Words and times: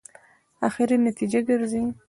اخري 0.67 0.95
نتیجې 1.05 1.39
ګرځي. 1.49 1.83